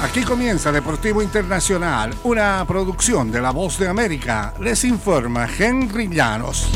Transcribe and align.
Aquí 0.00 0.22
comienza 0.22 0.70
Deportivo 0.70 1.22
Internacional, 1.22 2.14
una 2.22 2.64
producción 2.68 3.32
de 3.32 3.40
La 3.40 3.50
Voz 3.50 3.78
de 3.78 3.88
América. 3.88 4.54
Les 4.60 4.84
informa 4.84 5.48
Henry 5.58 6.06
Llanos. 6.08 6.68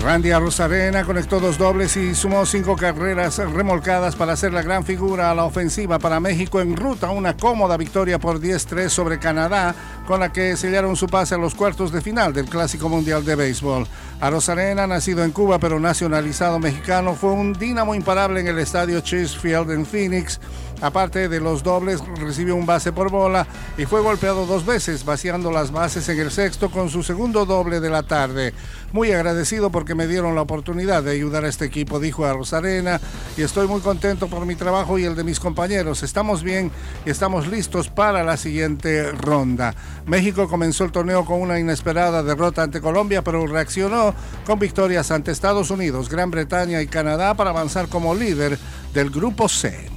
Randy 0.00 0.32
Arrozarena 0.32 1.02
conectó 1.02 1.40
dos 1.40 1.56
dobles 1.56 1.96
y 1.96 2.14
sumó 2.14 2.44
cinco 2.44 2.76
carreras 2.76 3.38
remolcadas 3.38 4.14
para 4.14 4.34
hacer 4.34 4.52
la 4.52 4.60
gran 4.60 4.84
figura 4.84 5.30
a 5.30 5.34
la 5.34 5.44
ofensiva 5.44 5.98
para 5.98 6.20
México 6.20 6.60
en 6.60 6.76
ruta 6.76 7.06
a 7.06 7.10
una 7.10 7.36
cómoda 7.36 7.78
victoria 7.78 8.18
por 8.18 8.38
10-3 8.38 8.90
sobre 8.90 9.18
Canadá, 9.18 9.74
con 10.06 10.20
la 10.20 10.30
que 10.30 10.58
sellaron 10.58 10.94
su 10.94 11.06
pase 11.06 11.34
a 11.34 11.38
los 11.38 11.54
cuartos 11.54 11.90
de 11.90 12.02
final 12.02 12.34
del 12.34 12.44
Clásico 12.44 12.90
Mundial 12.90 13.24
de 13.24 13.34
Béisbol. 13.34 13.86
Arrozarena, 14.20 14.86
nacido 14.86 15.24
en 15.24 15.32
Cuba 15.32 15.58
pero 15.58 15.80
nacionalizado 15.80 16.58
mexicano, 16.58 17.14
fue 17.14 17.32
un 17.32 17.54
dínamo 17.54 17.94
imparable 17.94 18.40
en 18.40 18.48
el 18.48 18.58
estadio 18.58 19.00
Chase 19.00 19.38
Field 19.38 19.70
en 19.70 19.86
Phoenix 19.86 20.38
Aparte 20.84 21.30
de 21.30 21.40
los 21.40 21.62
dobles, 21.62 22.02
recibió 22.18 22.54
un 22.54 22.66
base 22.66 22.92
por 22.92 23.10
bola 23.10 23.46
y 23.78 23.86
fue 23.86 24.02
golpeado 24.02 24.44
dos 24.44 24.66
veces, 24.66 25.06
vaciando 25.06 25.50
las 25.50 25.72
bases 25.72 26.06
en 26.10 26.20
el 26.20 26.30
sexto 26.30 26.70
con 26.70 26.90
su 26.90 27.02
segundo 27.02 27.46
doble 27.46 27.80
de 27.80 27.88
la 27.88 28.02
tarde. 28.02 28.52
Muy 28.92 29.10
agradecido 29.10 29.70
porque 29.70 29.94
me 29.94 30.06
dieron 30.06 30.34
la 30.34 30.42
oportunidad 30.42 31.02
de 31.02 31.12
ayudar 31.12 31.46
a 31.46 31.48
este 31.48 31.64
equipo, 31.64 32.00
dijo 32.00 32.26
a 32.26 32.34
Rosarena, 32.34 33.00
y 33.34 33.40
estoy 33.40 33.66
muy 33.66 33.80
contento 33.80 34.28
por 34.28 34.44
mi 34.44 34.56
trabajo 34.56 34.98
y 34.98 35.04
el 35.04 35.16
de 35.16 35.24
mis 35.24 35.40
compañeros. 35.40 36.02
Estamos 36.02 36.42
bien 36.42 36.70
y 37.06 37.10
estamos 37.10 37.46
listos 37.46 37.88
para 37.88 38.22
la 38.22 38.36
siguiente 38.36 39.10
ronda. 39.12 39.74
México 40.04 40.50
comenzó 40.50 40.84
el 40.84 40.92
torneo 40.92 41.24
con 41.24 41.40
una 41.40 41.58
inesperada 41.58 42.22
derrota 42.22 42.62
ante 42.62 42.82
Colombia, 42.82 43.24
pero 43.24 43.46
reaccionó 43.46 44.14
con 44.44 44.58
victorias 44.58 45.10
ante 45.10 45.32
Estados 45.32 45.70
Unidos, 45.70 46.10
Gran 46.10 46.30
Bretaña 46.30 46.82
y 46.82 46.88
Canadá 46.88 47.32
para 47.32 47.48
avanzar 47.48 47.88
como 47.88 48.14
líder 48.14 48.58
del 48.92 49.08
Grupo 49.08 49.48
C 49.48 49.88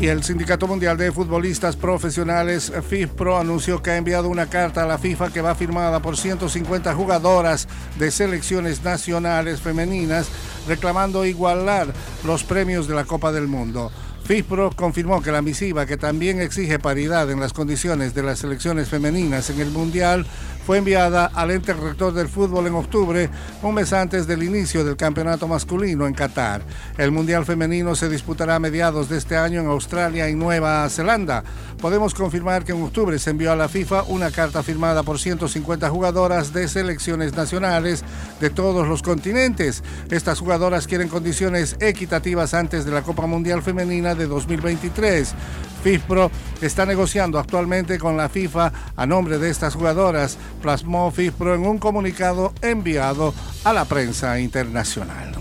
y 0.00 0.06
el 0.06 0.22
Sindicato 0.22 0.68
Mundial 0.68 0.96
de 0.96 1.10
Futbolistas 1.10 1.74
Profesionales 1.74 2.72
FIFPRO 2.88 3.36
anunció 3.36 3.82
que 3.82 3.90
ha 3.90 3.96
enviado 3.96 4.28
una 4.28 4.46
carta 4.46 4.84
a 4.84 4.86
la 4.86 4.96
FIFA 4.96 5.32
que 5.32 5.40
va 5.40 5.56
firmada 5.56 6.00
por 6.00 6.16
150 6.16 6.94
jugadoras 6.94 7.66
de 7.98 8.10
selecciones 8.12 8.84
nacionales 8.84 9.60
femeninas 9.60 10.28
reclamando 10.68 11.24
igualar 11.24 11.88
los 12.24 12.44
premios 12.44 12.86
de 12.86 12.94
la 12.94 13.04
Copa 13.04 13.32
del 13.32 13.48
Mundo. 13.48 13.90
FIFPRO 14.24 14.72
confirmó 14.76 15.22
que 15.22 15.32
la 15.32 15.42
misiva, 15.42 15.86
que 15.86 15.96
también 15.96 16.40
exige 16.40 16.78
paridad 16.78 17.30
en 17.30 17.40
las 17.40 17.52
condiciones 17.52 18.14
de 18.14 18.22
las 18.22 18.40
selecciones 18.40 18.88
femeninas 18.88 19.48
en 19.50 19.60
el 19.60 19.70
Mundial, 19.70 20.26
fue 20.68 20.76
enviada 20.76 21.30
al 21.32 21.50
ente 21.50 21.72
rector 21.72 22.12
del 22.12 22.28
fútbol 22.28 22.66
en 22.66 22.74
octubre, 22.74 23.30
un 23.62 23.74
mes 23.74 23.90
antes 23.94 24.26
del 24.26 24.42
inicio 24.42 24.84
del 24.84 24.98
campeonato 24.98 25.48
masculino 25.48 26.06
en 26.06 26.12
Qatar. 26.12 26.60
El 26.98 27.10
Mundial 27.10 27.46
Femenino 27.46 27.94
se 27.94 28.10
disputará 28.10 28.56
a 28.56 28.58
mediados 28.58 29.08
de 29.08 29.16
este 29.16 29.38
año 29.38 29.62
en 29.62 29.68
Australia 29.68 30.28
y 30.28 30.34
Nueva 30.34 30.86
Zelanda. 30.90 31.42
Podemos 31.80 32.12
confirmar 32.12 32.66
que 32.66 32.72
en 32.72 32.82
octubre 32.82 33.18
se 33.18 33.30
envió 33.30 33.50
a 33.50 33.56
la 33.56 33.70
FIFA 33.70 34.02
una 34.08 34.30
carta 34.30 34.62
firmada 34.62 35.02
por 35.04 35.18
150 35.18 35.88
jugadoras 35.88 36.52
de 36.52 36.68
selecciones 36.68 37.34
nacionales 37.34 38.04
de 38.38 38.50
todos 38.50 38.86
los 38.86 39.00
continentes. 39.00 39.82
Estas 40.10 40.38
jugadoras 40.38 40.86
quieren 40.86 41.08
condiciones 41.08 41.76
equitativas 41.80 42.52
antes 42.52 42.84
de 42.84 42.90
la 42.92 43.00
Copa 43.00 43.26
Mundial 43.26 43.62
Femenina 43.62 44.14
de 44.14 44.26
2023. 44.26 45.34
FIFPRO 45.82 46.30
está 46.60 46.84
negociando 46.86 47.38
actualmente 47.38 47.98
con 47.98 48.16
la 48.16 48.28
FIFA 48.28 48.72
a 48.96 49.06
nombre 49.06 49.38
de 49.38 49.50
estas 49.50 49.74
jugadoras, 49.74 50.36
plasmó 50.58 51.10
FIFPRO 51.10 51.54
en 51.54 51.66
un 51.66 51.78
comunicado 51.78 52.52
enviado 52.62 53.32
a 53.64 53.72
la 53.72 53.84
prensa 53.84 54.38
internacional. 54.38 55.32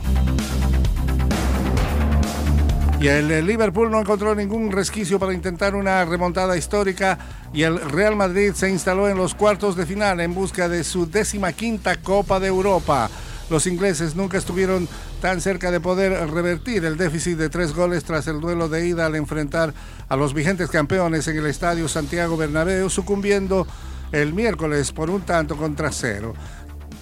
Y 2.99 3.07
el 3.09 3.45
Liverpool 3.45 3.91
no 3.91 3.99
encontró 3.99 4.33
ningún 4.33 4.71
resquicio 4.71 5.19
para 5.19 5.33
intentar 5.33 5.75
una 5.75 6.03
remontada 6.03 6.57
histórica 6.57 7.19
y 7.53 7.61
el 7.61 7.79
Real 7.79 8.15
Madrid 8.15 8.53
se 8.55 8.69
instaló 8.72 9.07
en 9.07 9.17
los 9.17 9.35
cuartos 9.35 9.75
de 9.75 9.85
final 9.85 10.19
en 10.19 10.33
busca 10.33 10.67
de 10.67 10.83
su 10.83 11.07
décima 11.07 11.53
quinta 11.53 11.97
Copa 12.01 12.39
de 12.39 12.47
Europa. 12.47 13.07
Los 13.51 13.67
ingleses 13.67 14.16
nunca 14.16 14.39
estuvieron 14.39 14.89
tan 15.22 15.41
cerca 15.41 15.69
de 15.69 15.79
poder 15.79 16.11
revertir 16.31 16.85
el 16.85 16.97
déficit 16.97 17.38
de 17.38 17.50
tres 17.50 17.73
goles 17.73 18.03
tras 18.03 18.27
el 18.27 18.41
duelo 18.41 18.67
de 18.67 18.88
ida 18.88 19.06
al 19.06 19.16
enfrentar 19.16 19.75
a 20.09 20.16
los 20.16 20.33
vigentes 20.33 20.69
campeones 20.69 21.27
en 21.27 21.38
el 21.38 21.45
Estadio 21.45 21.88
Santiago 21.88 22.35
Bernabéu, 22.35 22.89
sucumbiendo 22.89 23.67
el 24.12 24.34
miércoles 24.34 24.91
por 24.91 25.09
un 25.09 25.22
tanto 25.22 25.56
contra 25.56 25.91
cero. 25.91 26.34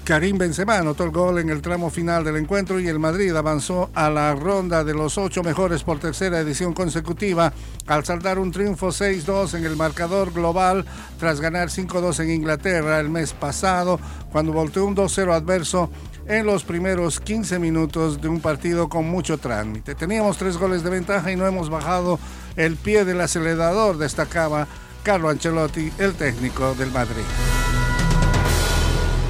Karim 0.05 0.37
Benzema 0.37 0.77
anotó 0.77 1.03
el 1.03 1.09
gol 1.09 1.39
en 1.39 1.49
el 1.49 1.63
tramo 1.63 1.89
final 1.89 2.23
del 2.23 2.35
encuentro 2.35 2.79
y 2.79 2.87
el 2.87 2.99
Madrid 2.99 3.35
avanzó 3.35 3.89
a 3.95 4.11
la 4.11 4.35
ronda 4.35 4.83
de 4.83 4.93
los 4.93 5.17
ocho 5.17 5.41
mejores 5.41 5.81
por 5.81 5.99
tercera 5.99 6.39
edición 6.39 6.73
consecutiva 6.73 7.51
al 7.87 8.05
saltar 8.05 8.37
un 8.37 8.51
triunfo 8.51 8.89
6-2 8.89 9.55
en 9.55 9.65
el 9.65 9.75
marcador 9.75 10.31
global 10.31 10.85
tras 11.17 11.41
ganar 11.41 11.69
5-2 11.69 12.19
en 12.19 12.29
Inglaterra 12.29 12.99
el 12.99 13.09
mes 13.09 13.33
pasado 13.33 13.99
cuando 14.31 14.53
volteó 14.53 14.85
un 14.85 14.95
2-0 14.95 15.33
adverso 15.33 15.89
en 16.27 16.45
los 16.45 16.63
primeros 16.63 17.19
15 17.19 17.57
minutos 17.57 18.21
de 18.21 18.27
un 18.27 18.41
partido 18.41 18.89
con 18.89 19.09
mucho 19.09 19.39
trámite. 19.39 19.95
Teníamos 19.95 20.37
tres 20.37 20.57
goles 20.57 20.83
de 20.83 20.91
ventaja 20.91 21.31
y 21.31 21.35
no 21.35 21.47
hemos 21.47 21.71
bajado 21.71 22.19
el 22.55 22.75
pie 22.75 23.05
del 23.05 23.21
acelerador, 23.21 23.97
destacaba 23.97 24.67
Carlo 25.05 25.29
Ancelotti, 25.29 25.93
el 25.99 26.15
técnico 26.15 26.73
del 26.73 26.91
Madrid. 26.91 27.21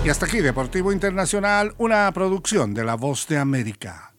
Y 0.05 0.09
hasta 0.09 0.25
aquí 0.25 0.39
Deportivo 0.39 0.93
Internacional, 0.93 1.75
una 1.77 2.09
producción 2.13 2.73
de 2.73 2.85
La 2.85 2.95
Voz 2.95 3.27
de 3.27 3.37
América. 3.37 4.14